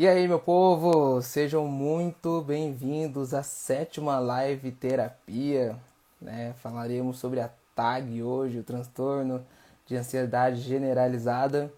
[0.00, 5.78] E aí, meu povo, sejam muito bem-vindos à sétima live terapia.
[6.18, 6.54] Né?
[6.62, 9.44] Falaremos sobre a TAG hoje, o transtorno
[9.84, 11.70] de ansiedade generalizada.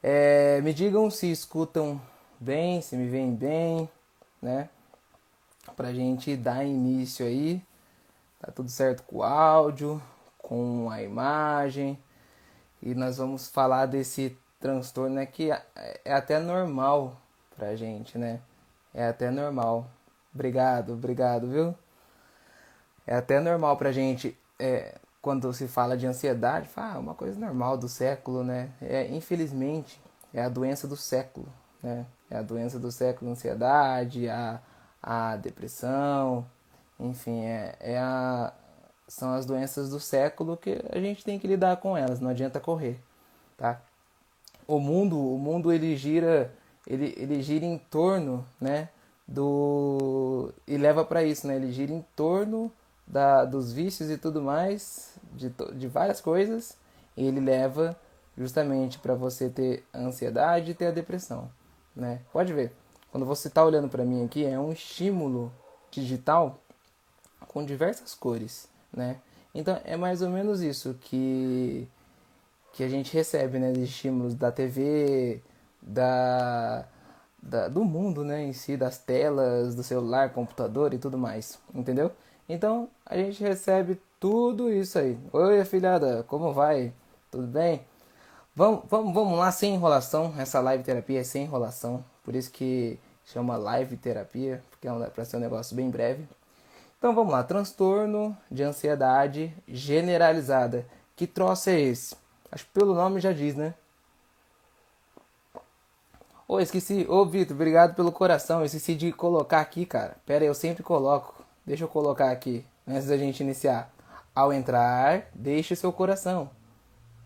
[0.00, 2.00] É, me digam se escutam
[2.38, 3.90] bem, se me veem bem,
[4.40, 4.68] né?
[5.74, 7.60] Pra gente dar início aí.
[8.40, 10.00] Tá tudo certo com o áudio,
[10.38, 11.98] com a imagem.
[12.80, 15.50] E nós vamos falar desse transtorno é que
[16.04, 17.20] é até normal
[17.56, 18.40] pra gente, né?
[18.94, 19.86] É até normal.
[20.32, 21.74] Obrigado, obrigado, viu?
[23.06, 27.38] É até normal pra gente, é, quando se fala de ansiedade, fala, ah, uma coisa
[27.38, 28.70] normal do século, né?
[28.80, 30.00] É, infelizmente,
[30.32, 31.48] é a doença do século,
[31.82, 32.06] né?
[32.30, 34.60] É a doença do século, a ansiedade, a,
[35.02, 36.46] a depressão,
[36.98, 38.52] enfim, é, é a,
[39.08, 42.60] são as doenças do século que a gente tem que lidar com elas, não adianta
[42.60, 42.98] correr,
[43.56, 43.80] tá?
[44.76, 46.52] O mundo, o mundo ele gira,
[46.86, 48.88] ele, ele gira em torno, né,
[49.26, 51.56] do e leva para isso, né?
[51.56, 52.72] Ele gira em torno
[53.06, 56.76] da, dos vícios e tudo mais, de, de várias coisas,
[57.16, 57.96] e ele leva
[58.36, 61.50] justamente para você ter ansiedade e ter a depressão,
[61.94, 62.20] né?
[62.32, 62.72] Pode ver,
[63.10, 65.52] quando você está olhando para mim aqui, é um estímulo
[65.90, 66.58] digital
[67.48, 69.18] com diversas cores, né?
[69.54, 71.86] Então é mais ou menos isso que
[72.72, 75.42] que a gente recebe, né, de estímulos da TV,
[75.80, 76.86] da,
[77.42, 82.10] da, do mundo, né, em si, das telas, do celular, computador e tudo mais, entendeu?
[82.48, 85.18] Então a gente recebe tudo isso aí.
[85.32, 86.92] Oi, afilhada, como vai?
[87.30, 87.82] Tudo bem?
[88.54, 90.34] Vamos, vamos, vamos lá, sem enrolação.
[90.38, 95.24] Essa live terapia é sem enrolação, por isso que chama live terapia, porque é para
[95.24, 96.26] ser um negócio bem breve.
[96.98, 100.86] Então vamos lá, transtorno de ansiedade generalizada.
[101.16, 102.21] Que troço é esse?
[102.52, 103.72] Acho que pelo nome já diz, né?
[106.46, 107.06] Ô, oh, esqueci.
[107.08, 108.60] Ô, oh, Vitor, obrigado pelo coração.
[108.60, 110.18] Eu esqueci de colocar aqui, cara.
[110.26, 111.42] Pera aí, eu sempre coloco.
[111.64, 113.90] Deixa eu colocar aqui, antes da gente iniciar.
[114.34, 116.50] Ao entrar, deixe o seu coração.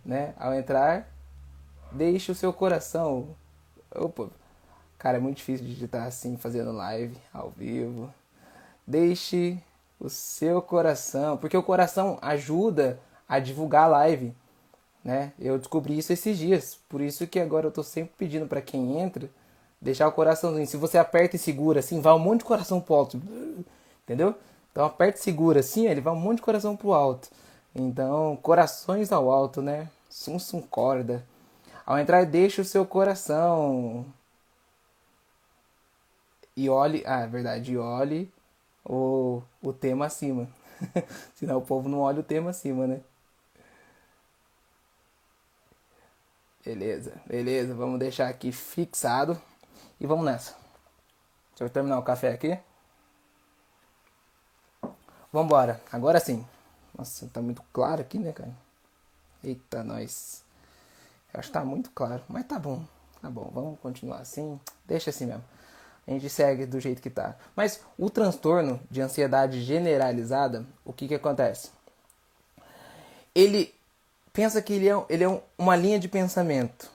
[0.04, 0.32] Né?
[0.38, 1.08] Ao entrar,
[1.90, 3.34] deixe o seu coração.
[3.92, 4.28] Opa.
[4.96, 8.14] Cara, é muito difícil digitar assim, fazendo live, ao vivo.
[8.86, 9.58] Deixe
[9.98, 11.36] o seu coração.
[11.36, 14.32] Porque o coração ajuda a divulgar a live
[15.06, 15.32] né?
[15.38, 18.98] Eu descobri isso esses dias, por isso que agora eu tô sempre pedindo para quem
[18.98, 19.30] entra
[19.80, 20.66] deixar o coraçãozinho.
[20.66, 23.22] Se você aperta e segura assim, vai um monte de coração pro alto,
[24.02, 24.34] entendeu?
[24.72, 27.28] Então aperta e segura assim, ele vai um monte de coração pro alto.
[27.72, 29.88] Então, corações ao alto, né?
[30.10, 31.24] Sum sum corda.
[31.84, 34.04] Ao entrar, deixa o seu coração.
[36.56, 38.28] E olhe, ah, é verdade, e olhe
[38.84, 40.48] o, o tema acima.
[41.36, 43.00] Senão o povo não olha o tema acima, né?
[46.66, 47.72] Beleza, beleza.
[47.76, 49.40] Vamos deixar aqui fixado.
[50.00, 50.52] E vamos nessa.
[51.50, 52.58] Deixa eu terminar o café aqui.
[55.32, 55.80] Vambora.
[55.92, 56.44] Agora sim.
[56.98, 58.50] Nossa, tá muito claro aqui, né, cara?
[59.44, 60.42] Eita, nós.
[61.32, 62.24] Acho que tá muito claro.
[62.28, 62.84] Mas tá bom.
[63.22, 63.48] Tá bom.
[63.54, 64.58] Vamos continuar assim.
[64.84, 65.44] Deixa assim mesmo.
[66.04, 67.36] A gente segue do jeito que tá.
[67.54, 71.70] Mas o transtorno de ansiedade generalizada, o que que acontece?
[73.32, 73.72] Ele
[74.36, 76.90] pensa que ele é, ele é uma linha de pensamento.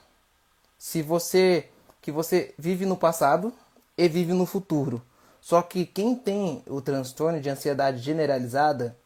[0.78, 1.68] Se você
[2.00, 3.52] que você vive no passado
[3.96, 5.02] e vive no futuro.
[5.40, 8.96] Só que quem tem o transtorno de ansiedade generalizada,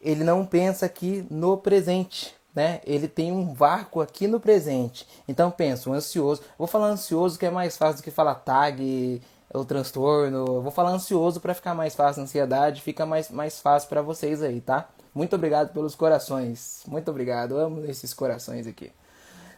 [0.00, 2.80] ele não pensa aqui no presente, né?
[2.84, 5.06] Ele tem um vácuo aqui no presente.
[5.26, 9.22] Então pensa, o ansioso, vou falar ansioso que é mais fácil do que falar tag,
[9.52, 10.62] o transtorno.
[10.62, 14.60] vou falar ansioso para ficar mais fácil, ansiedade fica mais mais fácil para vocês aí,
[14.60, 14.88] tá?
[15.18, 16.82] Muito obrigado pelos corações.
[16.86, 17.58] Muito obrigado.
[17.58, 18.92] Amo esses corações aqui.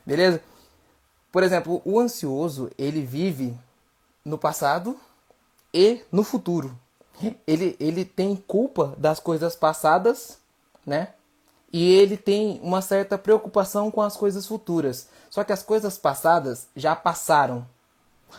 [0.06, 0.40] Beleza?
[1.30, 3.54] Por exemplo, o ansioso, ele vive
[4.24, 4.98] no passado
[5.72, 6.74] e no futuro.
[7.46, 10.38] Ele, ele tem culpa das coisas passadas,
[10.86, 11.08] né?
[11.70, 15.10] E ele tem uma certa preocupação com as coisas futuras.
[15.28, 17.66] Só que as coisas passadas já passaram.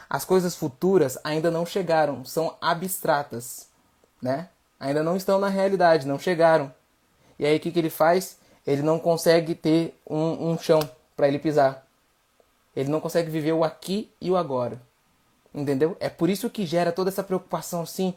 [0.09, 3.67] As coisas futuras ainda não chegaram, são abstratas,
[4.19, 4.49] né?
[4.79, 6.73] Ainda não estão na realidade, não chegaram.
[7.41, 8.37] E aí o que, que ele faz?
[8.67, 10.79] Ele não consegue ter um, um chão
[11.15, 11.87] para ele pisar.
[12.75, 14.79] Ele não consegue viver o aqui e o agora.
[15.51, 15.97] Entendeu?
[15.99, 18.13] É por isso que gera toda essa preocupação assim.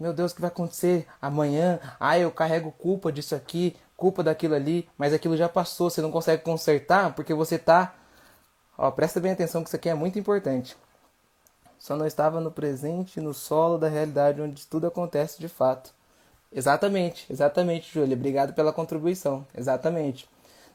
[0.00, 1.78] Meu Deus, o que vai acontecer amanhã?
[2.00, 6.10] Ah, eu carrego culpa disso aqui, culpa daquilo ali, mas aquilo já passou, você não
[6.10, 7.94] consegue consertar porque você tá.
[8.78, 10.78] Ó, presta bem atenção que isso aqui é muito importante.
[11.78, 15.92] Só não estava no presente, no solo da realidade onde tudo acontece de fato.
[16.54, 18.16] Exatamente, exatamente, Júlia.
[18.16, 19.46] Obrigado pela contribuição.
[19.56, 20.28] Exatamente.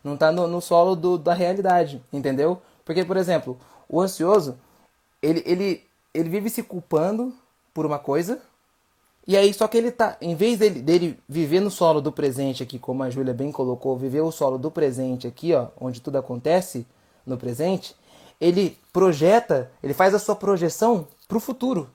[0.03, 2.62] Não está no, no, solo do, da realidade, entendeu?
[2.85, 3.57] Porque, por exemplo,
[3.88, 4.57] o ansioso,
[5.21, 5.83] ele, ele,
[6.13, 7.33] ele vive se culpando
[7.74, 8.41] por uma coisa,
[9.27, 12.63] e aí, só que ele tá, em vez dele, dele viver no solo do presente
[12.63, 16.18] aqui, como a Júlia bem colocou, viver o solo do presente aqui, ó, onde tudo
[16.18, 16.88] acontece
[17.25, 17.94] no presente,
[18.39, 21.89] ele projeta, ele faz a sua projeção pro futuro.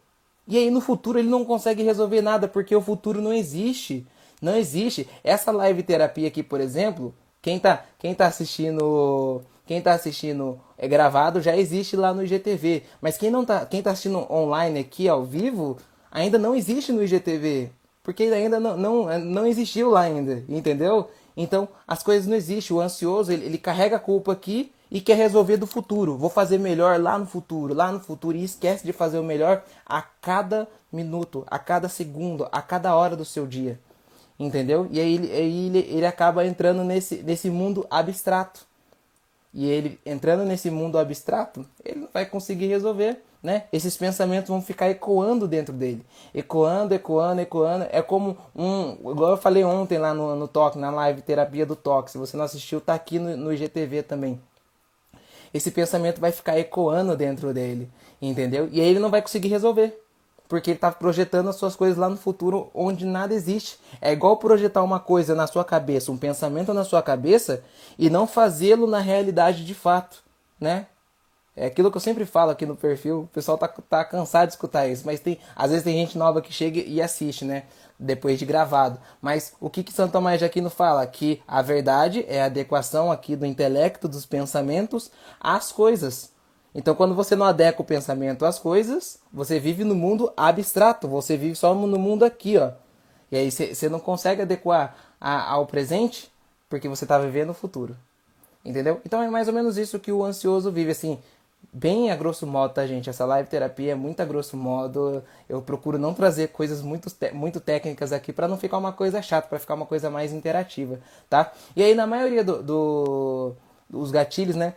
[0.47, 4.06] E aí no futuro ele não consegue resolver nada, porque o futuro não existe.
[4.41, 5.09] Não existe.
[5.23, 10.89] Essa live terapia aqui, por exemplo, quem tá, quem tá assistindo, quem tá assistindo é
[10.89, 15.09] gravado já existe lá no IGTV, mas quem não tá, quem tá assistindo online aqui
[15.09, 15.77] ao vivo,
[16.11, 17.71] ainda não existe no IGTV.
[18.03, 21.09] Porque ainda não, não, não existiu lá ainda, entendeu?
[21.37, 22.77] Então as coisas não existem.
[22.77, 26.19] O ansioso ele, ele carrega a culpa aqui e quer resolver do futuro.
[26.19, 29.65] Vou fazer melhor lá no futuro, lá no futuro e esquece de fazer o melhor
[29.87, 33.81] a cada minuto, a cada segundo, a cada hora do seu dia.
[34.39, 34.87] Entendeu?
[34.91, 38.67] E aí, aí ele, ele acaba entrando nesse, nesse mundo abstrato.
[39.55, 43.65] E ele entrando nesse mundo abstrato, ele não vai conseguir resolver né?
[43.73, 46.06] Esses pensamentos vão ficar ecoando dentro dele.
[46.33, 47.87] Ecoando, ecoando, ecoando.
[47.91, 48.93] É como um.
[49.11, 52.12] Igual eu falei ontem lá no, no Toque, na live Terapia do Toque.
[52.12, 54.41] Se você não assistiu, tá aqui no, no IGTV também.
[55.53, 57.91] Esse pensamento vai ficar ecoando dentro dele.
[58.21, 58.69] Entendeu?
[58.71, 59.99] E aí ele não vai conseguir resolver.
[60.49, 63.79] Porque ele está projetando as suas coisas lá no futuro onde nada existe.
[64.01, 67.63] É igual projetar uma coisa na sua cabeça, um pensamento na sua cabeça,
[67.99, 70.23] e não fazê-lo na realidade de fato.
[70.61, 70.87] Né?
[71.55, 74.55] É aquilo que eu sempre falo aqui no perfil, o pessoal tá, tá cansado de
[74.55, 77.65] escutar isso, mas tem, às vezes tem gente nova que chega e assiste, né?
[77.99, 78.99] Depois de gravado.
[79.21, 81.07] Mas o que que Santo Tomás de Aquino fala?
[81.07, 86.33] Que a verdade é a adequação aqui do intelecto, dos pensamentos às coisas.
[86.75, 91.37] Então, quando você não adequa o pensamento às coisas, você vive no mundo abstrato, você
[91.37, 92.73] vive só no mundo aqui, ó.
[93.31, 96.33] E aí você não consegue adequar a, ao presente
[96.69, 97.95] porque você está vivendo o futuro.
[98.65, 99.01] Entendeu?
[99.05, 101.19] Então é mais ou menos isso que o ansioso vive, assim
[101.73, 103.11] bem a grosso modo, tá, gente?
[103.11, 105.23] Essa live terapia é muito a grosso modo.
[105.49, 109.49] Eu procuro não trazer coisas muito, muito técnicas aqui para não ficar uma coisa chata,
[109.49, 111.53] para ficar uma coisa mais interativa, tá?
[111.76, 113.53] E aí, na maioria do, do,
[113.88, 114.75] dos gatilhos, né,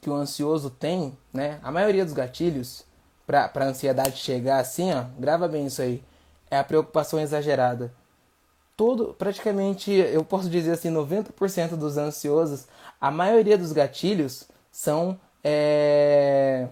[0.00, 2.84] que o ansioso tem, né, a maioria dos gatilhos
[3.26, 6.02] para a ansiedade chegar assim, ó, grava bem isso aí,
[6.50, 7.92] é a preocupação exagerada.
[8.76, 12.66] Todo, praticamente, eu posso dizer assim, 90% dos ansiosos,
[13.00, 16.66] a maioria dos gatilhos são é,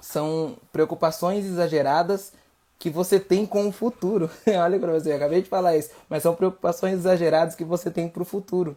[0.00, 2.32] são preocupações exageradas
[2.78, 4.30] que você tem com o futuro.
[4.46, 8.08] Olha para você, eu acabei de falar isso, mas são preocupações exageradas que você tem
[8.08, 8.76] para o futuro.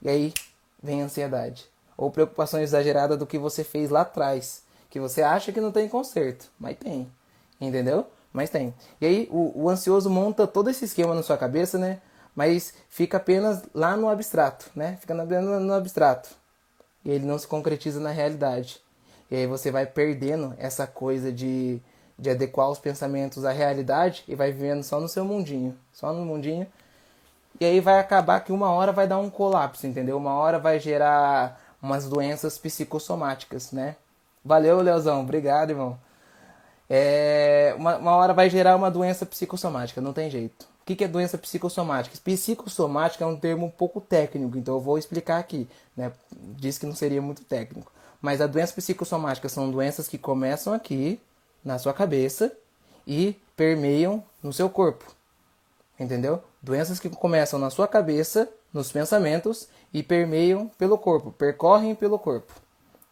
[0.00, 0.34] E aí
[0.82, 1.66] vem a ansiedade.
[1.96, 5.88] Ou preocupações exageradas do que você fez lá atrás, que você acha que não tem
[5.88, 7.10] conserto, mas tem.
[7.60, 8.06] Entendeu?
[8.32, 8.74] Mas tem.
[9.00, 12.00] E aí o, o ansioso monta todo esse esquema na sua cabeça, né?
[12.34, 14.98] Mas fica apenas lá no abstrato, né?
[15.00, 16.28] Fica no, no abstrato
[17.06, 18.80] e ele não se concretiza na realidade.
[19.30, 21.80] E aí você vai perdendo essa coisa de,
[22.18, 26.24] de adequar os pensamentos à realidade e vai vivendo só no seu mundinho, só no
[26.24, 26.66] mundinho.
[27.60, 30.16] E aí vai acabar que uma hora vai dar um colapso, entendeu?
[30.16, 33.94] Uma hora vai gerar umas doenças psicossomáticas, né?
[34.44, 35.96] Valeu, Leozão, obrigado, irmão.
[36.90, 40.66] É, uma, uma hora vai gerar uma doença psicossomática, não tem jeito.
[40.88, 42.16] O que é doença psicossomática?
[42.22, 45.68] Psicossomática é um termo um pouco técnico, então eu vou explicar aqui.
[45.96, 46.12] Né?
[46.32, 47.90] Diz que não seria muito técnico.
[48.22, 51.20] Mas a doença psicossomática são doenças que começam aqui,
[51.64, 52.52] na sua cabeça,
[53.04, 55.04] e permeiam no seu corpo.
[55.98, 56.40] Entendeu?
[56.62, 62.52] Doenças que começam na sua cabeça, nos pensamentos, e permeiam pelo corpo, percorrem pelo corpo.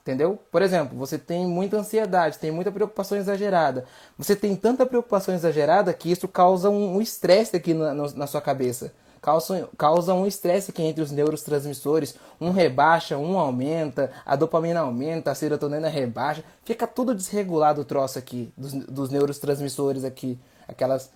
[0.05, 0.39] Entendeu?
[0.53, 3.87] Por exemplo, você tem muita ansiedade, tem muita preocupação exagerada.
[4.19, 8.93] Você tem tanta preocupação exagerada que isso causa um estresse aqui na, na sua cabeça.
[9.79, 12.15] Causa, um estresse aqui entre os neurotransmissores.
[12.39, 16.45] Um rebaixa, um aumenta, a dopamina aumenta, a serotonina rebaixa.
[16.63, 20.39] Fica tudo desregulado o troço aqui, dos, dos neurotransmissores aqui.
[20.69, 21.11] Aquelas.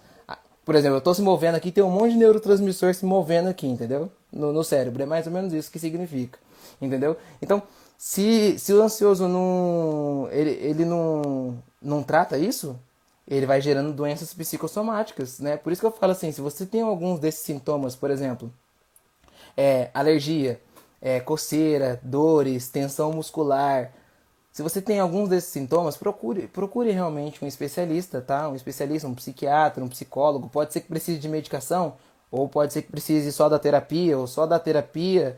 [0.64, 3.66] Por exemplo, eu estou se movendo aqui, tem um monte de neurotransmissor se movendo aqui,
[3.66, 4.11] entendeu?
[4.33, 5.02] No, no cérebro.
[5.02, 6.38] É mais ou menos isso que significa.
[6.80, 7.14] Entendeu?
[7.42, 7.62] Então,
[7.98, 12.78] se, se o ansioso não, ele, ele não, não trata isso,
[13.26, 15.56] ele vai gerando doenças psicossomáticas, né?
[15.56, 18.52] Por isso que eu falo assim, se você tem alguns desses sintomas, por exemplo,
[19.56, 20.60] é, alergia,
[21.02, 23.92] é, coceira, dores, tensão muscular,
[24.52, 28.48] se você tem alguns desses sintomas, procure, procure realmente um especialista, tá?
[28.48, 30.48] Um especialista, um psiquiatra, um psicólogo.
[30.48, 31.96] Pode ser que precise de medicação,
[32.30, 35.36] ou pode ser que precise só da terapia, ou só da terapia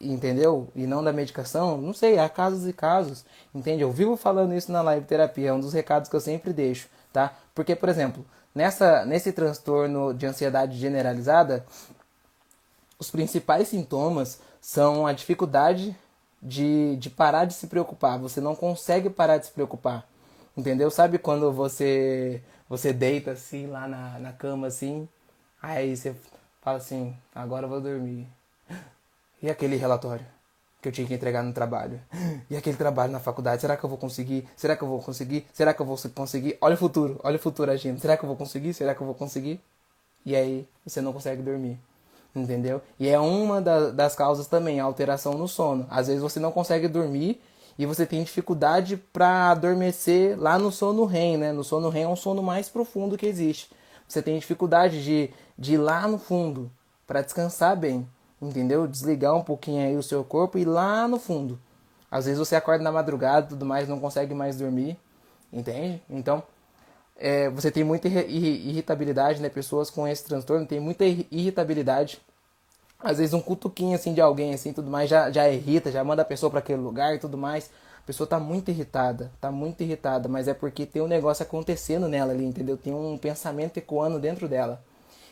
[0.00, 0.68] entendeu?
[0.74, 3.82] E não da medicação, não sei, há casos e casos, entende?
[3.82, 6.88] Eu vivo falando isso na live terapia, é um dos recados que eu sempre deixo,
[7.12, 7.34] tá?
[7.54, 11.66] Porque, por exemplo, nessa, nesse transtorno de ansiedade generalizada,
[12.98, 15.96] os principais sintomas são a dificuldade
[16.42, 18.18] de, de parar de se preocupar.
[18.18, 20.06] Você não consegue parar de se preocupar.
[20.56, 20.90] Entendeu?
[20.90, 25.08] Sabe quando você você deita assim lá na, na cama assim,
[25.60, 26.14] aí você
[26.60, 28.28] fala assim, agora eu vou dormir.
[29.42, 30.26] E aquele relatório
[30.82, 32.00] que eu tinha que entregar no trabalho?
[32.50, 34.48] E aquele trabalho na faculdade, será que eu vou conseguir?
[34.56, 35.46] Será que eu vou conseguir?
[35.52, 36.58] Será que eu vou conseguir?
[36.60, 38.00] Olha o futuro, olha o futuro agindo.
[38.00, 38.74] Será que eu vou conseguir?
[38.74, 39.60] Será que eu vou conseguir?
[40.26, 41.78] E aí você não consegue dormir
[42.34, 42.80] entendeu?
[42.98, 45.86] E é uma da, das causas também, a alteração no sono.
[45.90, 47.40] Às vezes você não consegue dormir
[47.78, 51.52] e você tem dificuldade para adormecer lá no sono REM, né?
[51.52, 53.70] No sono REM é um sono mais profundo que existe.
[54.06, 56.70] Você tem dificuldade de, de ir lá no fundo
[57.06, 58.06] para descansar bem,
[58.40, 58.86] entendeu?
[58.86, 61.58] Desligar um pouquinho aí o seu corpo e ir lá no fundo.
[62.10, 64.96] Às vezes você acorda na madrugada e tudo mais, não consegue mais dormir,
[65.52, 66.02] entende?
[66.10, 66.42] Então,
[67.16, 69.48] é, você tem muita irritabilidade, né?
[69.48, 72.20] Pessoas com esse transtorno têm muita irritabilidade.
[72.98, 76.22] Às vezes um cutuquinho assim de alguém assim, tudo mais já, já irrita, já manda
[76.22, 77.70] a pessoa para aquele lugar e tudo mais.
[78.02, 82.08] A pessoa tá muito irritada, tá muito irritada, mas é porque tem um negócio acontecendo
[82.08, 82.76] nela ali, entendeu?
[82.76, 84.82] Tem um pensamento ecoando dentro dela.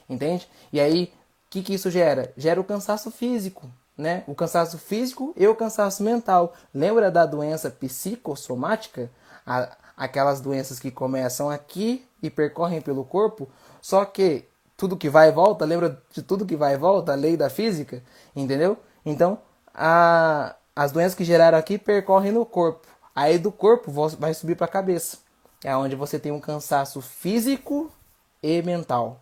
[0.08, 0.48] Entende?
[0.72, 1.12] E aí,
[1.48, 2.30] o que que isso gera?
[2.36, 4.22] Gera o cansaço físico, né?
[4.26, 6.52] O cansaço físico e o cansaço mental.
[6.74, 9.10] Lembra da doença psicossomática?
[9.46, 13.48] A, aquelas doenças que começam aqui e percorrem pelo corpo,
[13.80, 14.44] só que
[14.76, 17.50] tudo que vai e volta, lembra de tudo que vai e volta, a lei da
[17.50, 18.02] física,
[18.36, 18.78] entendeu?
[19.04, 19.40] Então,
[19.74, 22.86] a, as doenças que geraram aqui percorrem no corpo.
[23.14, 25.18] Aí do corpo vai subir para a cabeça.
[25.64, 27.90] É onde você tem um cansaço físico
[28.40, 29.20] e mental.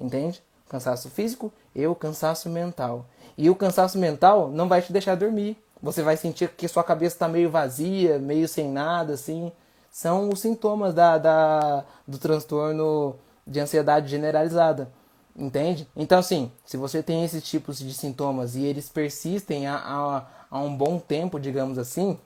[0.00, 0.42] Entende?
[0.68, 3.06] Cansaço físico e o cansaço mental.
[3.38, 5.56] E o cansaço mental não vai te deixar dormir.
[5.82, 9.52] Você vai sentir que sua cabeça está meio vazia, meio sem nada, assim
[9.96, 14.92] são os sintomas da, da, do transtorno de ansiedade generalizada.
[15.34, 15.88] Entende?
[15.96, 20.60] Então, assim, se você tem esses tipos de sintomas e eles persistem há, há, há
[20.60, 22.18] um bom tempo, digamos assim,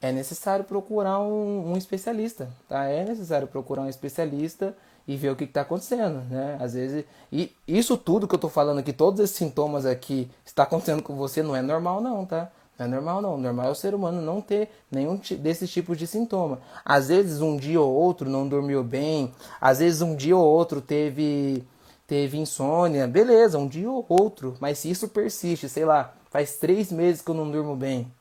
[0.00, 2.86] é necessário procurar um, um, especialista, tá?
[2.86, 4.74] É necessário procurar um especialista
[5.08, 6.58] e ver o que está acontecendo, né?
[6.60, 10.64] Às vezes, e isso tudo que eu estou falando aqui, todos esses sintomas aqui, está
[10.64, 12.50] acontecendo com você, não é normal não, tá?
[12.78, 13.38] Não é normal não.
[13.38, 16.60] Normal é o ser humano não ter nenhum desses tipos de sintoma.
[16.84, 20.82] Às vezes um dia ou outro não dormiu bem, às vezes um dia ou outro
[20.82, 21.64] teve
[22.06, 24.56] teve insônia, beleza, um dia ou outro.
[24.60, 28.12] Mas se isso persiste, sei lá, faz três meses que eu não durmo bem,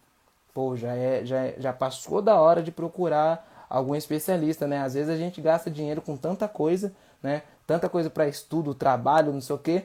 [0.53, 4.81] pô, já é já já passou da hora de procurar algum especialista, né?
[4.81, 7.43] Às vezes a gente gasta dinheiro com tanta coisa, né?
[7.65, 9.83] Tanta coisa para estudo, trabalho, não sei o quê,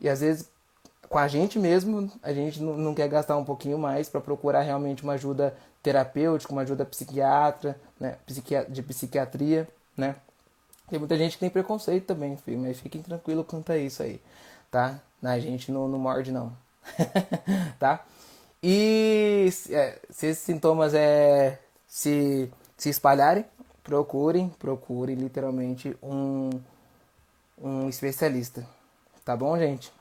[0.00, 0.50] e às vezes
[1.08, 5.02] com a gente mesmo, a gente não, quer gastar um pouquinho mais para procurar realmente
[5.02, 8.18] uma ajuda terapêutica, uma ajuda psiquiatra, né,
[8.68, 9.66] de psiquiatria,
[9.96, 10.16] né?
[10.88, 14.20] Tem muita gente que tem preconceito também, filho, mas fiquem tranquilos quanto a isso aí,
[14.70, 15.00] tá?
[15.22, 16.52] A gente não, não morde não,
[17.78, 18.04] tá?
[18.62, 23.44] E é, se esses sintomas é, se, se espalharem,
[23.82, 26.50] procurem, procurem literalmente um,
[27.60, 28.64] um especialista,
[29.24, 29.92] tá bom, gente?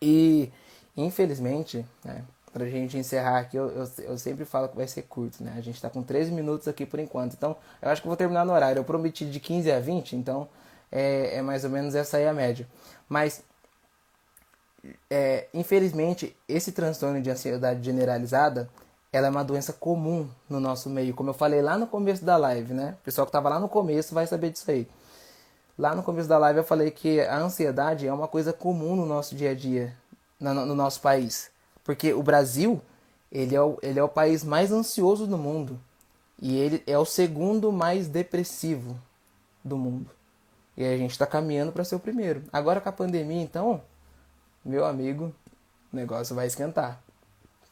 [0.00, 0.50] E,
[0.96, 5.42] infelizmente, né, pra gente encerrar aqui, eu, eu, eu, sempre falo que vai ser curto,
[5.42, 5.54] né?
[5.56, 7.34] A gente tá com 13 minutos aqui por enquanto.
[7.34, 8.80] Então, eu acho que vou terminar no horário.
[8.80, 10.48] Eu prometi de 15 a 20, então
[10.90, 12.66] é, é mais ou menos essa aí a média.
[13.08, 13.42] Mas,
[15.10, 18.70] é, infelizmente, esse transtorno de ansiedade generalizada,
[19.16, 21.14] ela é uma doença comum no nosso meio.
[21.14, 22.96] Como eu falei lá no começo da live, né?
[23.00, 24.88] O pessoal que tava lá no começo vai saber disso aí.
[25.78, 29.06] Lá no começo da live eu falei que a ansiedade é uma coisa comum no
[29.06, 29.96] nosso dia a dia,
[30.40, 31.48] no, no nosso país.
[31.84, 32.82] Porque o Brasil,
[33.30, 35.78] ele é o, ele é o país mais ansioso do mundo.
[36.42, 38.98] E ele é o segundo mais depressivo
[39.62, 40.10] do mundo.
[40.76, 42.42] E a gente está caminhando para ser o primeiro.
[42.52, 43.80] Agora com a pandemia, então,
[44.64, 45.32] meu amigo,
[45.92, 47.03] o negócio vai esquentar.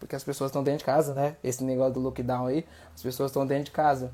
[0.02, 1.36] Porque as pessoas estão dentro de casa, né?
[1.44, 4.12] Esse negócio do lockdown aí, as pessoas estão dentro de casa.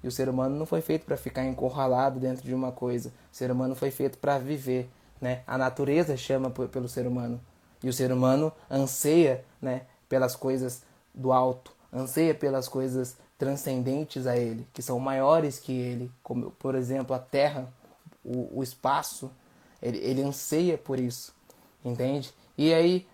[0.00, 3.08] E o ser humano não foi feito para ficar encurralado dentro de uma coisa.
[3.08, 4.88] O ser humano foi feito para viver,
[5.20, 5.42] né?
[5.44, 7.40] A natureza chama pelo ser humano.
[7.82, 14.36] E o ser humano anseia, né, pelas coisas do alto, anseia pelas coisas transcendentes a
[14.36, 17.68] ele, que são maiores que ele, como por exemplo a terra,
[18.24, 19.28] o, o espaço,
[19.82, 21.34] ele, ele anseia por isso,
[21.84, 22.32] entende?
[22.56, 23.06] E aí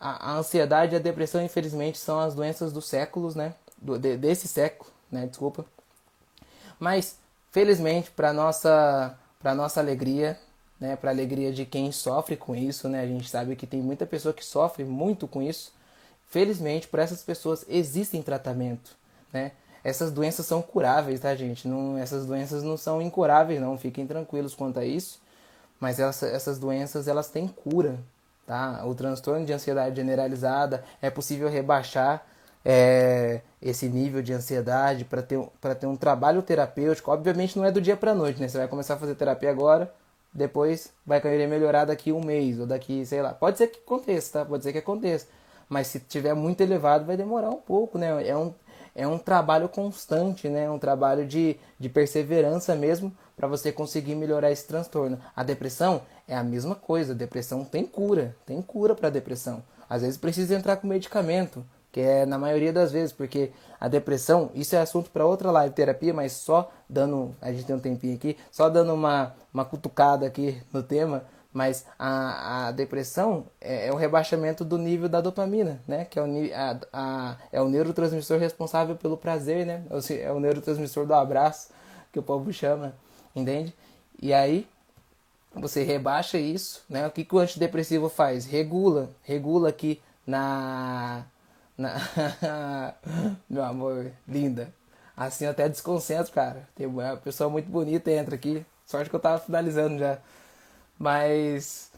[0.00, 3.54] a, a, ansiedade e a depressão, infelizmente, são as doenças dos séculos, né?
[3.80, 5.26] Do, de, desse século, né?
[5.26, 5.64] Desculpa.
[6.78, 7.16] Mas,
[7.50, 10.38] felizmente, para nossa, para nossa alegria,
[10.80, 13.00] né, para alegria de quem sofre com isso, né?
[13.00, 15.72] A gente sabe que tem muita pessoa que sofre muito com isso.
[16.28, 18.96] Felizmente, para essas pessoas existem tratamento,
[19.32, 19.52] né?
[19.84, 21.68] Essas doenças são curáveis, tá, gente?
[21.68, 23.76] Não, essas doenças não são incuráveis, não.
[23.76, 25.20] Fiquem tranquilos quanto a isso.
[25.78, 27.98] Mas essas doenças, elas têm cura,
[28.46, 28.82] tá?
[28.86, 32.24] O transtorno de ansiedade generalizada é possível rebaixar
[32.64, 35.38] é, esse nível de ansiedade para ter,
[35.78, 37.10] ter um trabalho terapêutico.
[37.10, 38.48] Obviamente não é do dia para noite, né?
[38.48, 39.92] Você vai começar a fazer terapia agora,
[40.32, 43.34] depois vai querer melhorar daqui um mês ou daqui, sei lá.
[43.34, 44.44] Pode ser que aconteça, tá?
[44.44, 45.26] Pode ser que aconteça.
[45.68, 48.26] Mas se tiver muito elevado, vai demorar um pouco, né?
[48.26, 48.54] É um,
[48.94, 50.70] é um trabalho constante, né?
[50.70, 55.18] Um trabalho de, de perseverança mesmo para você conseguir melhorar esse transtorno.
[55.34, 57.12] A depressão é a mesma coisa.
[57.12, 59.62] A depressão tem cura, tem cura para depressão.
[59.88, 64.50] Às vezes precisa entrar com medicamento, que é na maioria das vezes, porque a depressão,
[64.54, 68.14] isso é assunto para outra live terapia, mas só dando, a gente tem um tempinho
[68.14, 71.24] aqui, só dando uma, uma cutucada aqui no tema,
[71.54, 76.04] mas a, a depressão é, é o rebaixamento do nível da dopamina, né?
[76.04, 79.84] Que é o, a, a, é o neurotransmissor responsável pelo prazer, né?
[80.20, 81.70] É o neurotransmissor do abraço,
[82.12, 82.92] que o povo chama,
[83.36, 83.72] entende?
[84.20, 84.66] E aí
[85.54, 87.06] você rebaixa isso, né?
[87.06, 88.44] O que, que o antidepressivo faz?
[88.46, 91.24] Regula, regula aqui na,
[91.78, 91.94] na
[93.48, 94.74] meu amor, linda.
[95.16, 96.68] Assim até desconcentro, cara.
[96.74, 98.66] Tem uma pessoa muito bonita entra aqui.
[98.84, 100.18] Sorte que eu tava finalizando já
[100.98, 101.90] mas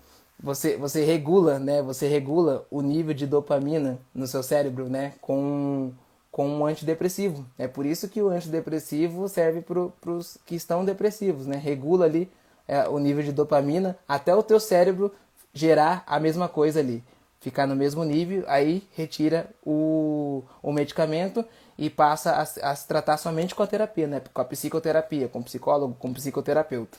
[0.43, 1.83] você, você regula, né?
[1.83, 5.15] Você regula o nível de dopamina no seu cérebro, né?
[5.21, 5.93] Com,
[6.31, 7.45] com um antidepressivo.
[7.59, 11.57] É por isso que o antidepressivo serve para os que estão depressivos, né?
[11.57, 12.31] Regula ali
[12.69, 15.13] é, o nível de dopamina até o teu cérebro
[15.53, 17.03] gerar a mesma coisa ali.
[17.41, 21.45] Ficar no mesmo nível, aí retira o, o medicamento
[21.79, 24.21] e passa a, a se tratar somente com a terapia, né?
[24.33, 26.99] Com a psicoterapia, com psicólogo, com psicoterapeuta,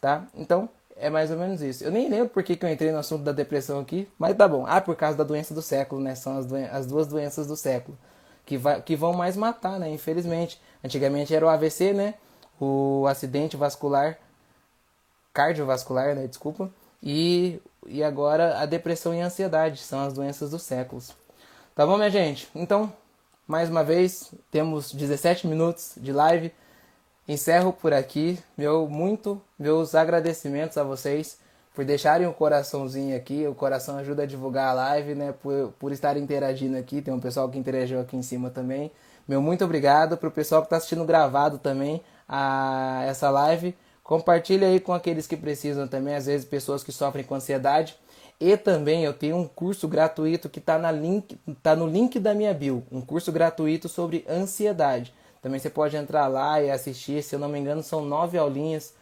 [0.00, 0.26] tá?
[0.34, 0.68] Então,
[1.00, 1.84] é mais ou menos isso.
[1.84, 4.46] Eu nem lembro por que, que eu entrei no assunto da depressão aqui, mas tá
[4.48, 4.64] bom.
[4.66, 6.14] Ah, por causa da doença do século, né?
[6.14, 7.96] São as, as duas doenças do século.
[8.44, 9.90] Que, que vão mais matar, né?
[9.90, 10.60] Infelizmente.
[10.82, 12.14] Antigamente era o AVC, né?
[12.60, 14.18] O acidente vascular,
[15.32, 16.26] cardiovascular, né?
[16.26, 16.70] Desculpa.
[17.02, 21.12] E, e agora a depressão e a ansiedade são as doenças dos séculos.
[21.74, 22.48] Tá bom, minha gente?
[22.54, 22.92] Então,
[23.46, 26.52] mais uma vez, temos 17 minutos de live.
[27.28, 28.38] Encerro por aqui.
[28.56, 31.38] Meu muito meus agradecimentos a vocês
[31.74, 33.46] por deixarem o coraçãozinho aqui.
[33.46, 35.34] O coração ajuda a divulgar a live, né?
[35.42, 37.02] Por, por estar interagindo aqui.
[37.02, 38.90] Tem um pessoal que interagiu aqui em cima também.
[39.28, 43.76] Meu muito obrigado para o pessoal que está assistindo gravado também a essa live.
[44.02, 47.94] Compartilhe aí com aqueles que precisam também, às vezes pessoas que sofrem com ansiedade.
[48.40, 50.80] E também eu tenho um curso gratuito que está
[51.62, 55.12] tá no link da minha bio, um curso gratuito sobre ansiedade.
[55.42, 58.94] Também você pode entrar lá e assistir, se eu não me engano, são nove aulinhas.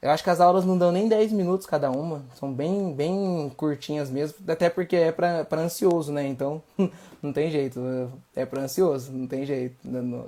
[0.00, 3.52] Eu acho que as aulas não dão nem 10 minutos cada uma, são bem, bem
[3.56, 6.26] curtinhas mesmo, até porque é para ansioso, né?
[6.26, 6.62] Então
[7.20, 7.80] não tem jeito,
[8.36, 9.76] é para ansioso, não tem jeito,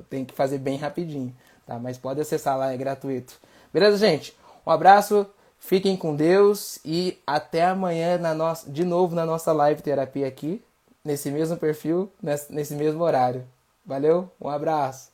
[0.09, 1.33] tem que fazer bem rapidinho,
[1.65, 1.79] tá?
[1.79, 3.35] Mas pode acessar lá, é gratuito.
[3.73, 4.37] Beleza, gente?
[4.67, 5.25] Um abraço,
[5.61, 10.61] fiquem com Deus e até amanhã na nossa, de novo na nossa live terapia aqui,
[11.05, 12.11] nesse mesmo perfil,
[12.51, 13.45] nesse mesmo horário.
[13.85, 15.10] Valeu, um abraço.